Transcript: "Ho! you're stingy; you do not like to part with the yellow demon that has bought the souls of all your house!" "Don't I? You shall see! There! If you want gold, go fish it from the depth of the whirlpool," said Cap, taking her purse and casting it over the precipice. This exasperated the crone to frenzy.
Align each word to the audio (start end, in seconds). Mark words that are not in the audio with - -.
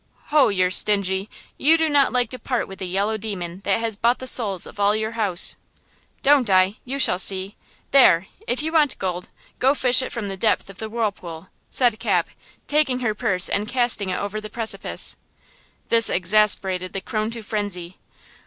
"Ho! 0.33 0.47
you're 0.47 0.71
stingy; 0.71 1.29
you 1.59 1.77
do 1.77 1.87
not 1.87 2.11
like 2.11 2.31
to 2.31 2.39
part 2.39 2.67
with 2.67 2.79
the 2.79 2.87
yellow 2.87 3.17
demon 3.17 3.61
that 3.65 3.79
has 3.79 3.95
bought 3.95 4.17
the 4.17 4.25
souls 4.25 4.65
of 4.65 4.79
all 4.79 4.95
your 4.95 5.11
house!" 5.11 5.57
"Don't 6.23 6.49
I? 6.49 6.77
You 6.83 6.97
shall 6.97 7.19
see! 7.19 7.55
There! 7.91 8.25
If 8.47 8.63
you 8.63 8.71
want 8.71 8.97
gold, 8.97 9.29
go 9.59 9.75
fish 9.75 10.01
it 10.01 10.11
from 10.11 10.27
the 10.27 10.35
depth 10.35 10.71
of 10.71 10.79
the 10.79 10.89
whirlpool," 10.89 11.49
said 11.69 11.99
Cap, 11.99 12.29
taking 12.65 13.01
her 13.01 13.13
purse 13.13 13.47
and 13.47 13.67
casting 13.69 14.09
it 14.09 14.17
over 14.17 14.41
the 14.41 14.49
precipice. 14.49 15.15
This 15.89 16.09
exasperated 16.09 16.93
the 16.93 17.01
crone 17.01 17.29
to 17.29 17.43
frenzy. 17.43 17.99